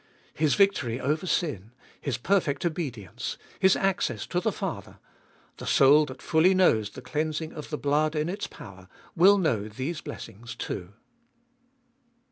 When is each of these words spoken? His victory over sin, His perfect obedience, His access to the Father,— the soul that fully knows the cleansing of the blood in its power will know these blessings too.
His 0.33 0.55
victory 0.55 0.99
over 0.99 1.27
sin, 1.27 1.73
His 2.01 2.17
perfect 2.17 2.65
obedience, 2.65 3.37
His 3.59 3.75
access 3.75 4.25
to 4.25 4.39
the 4.39 4.51
Father,— 4.51 4.97
the 5.59 5.67
soul 5.67 6.07
that 6.07 6.23
fully 6.23 6.55
knows 6.55 6.89
the 6.89 7.03
cleansing 7.03 7.53
of 7.53 7.69
the 7.69 7.77
blood 7.77 8.15
in 8.15 8.27
its 8.27 8.47
power 8.47 8.87
will 9.15 9.37
know 9.37 9.67
these 9.67 10.01
blessings 10.01 10.55
too. 10.55 10.93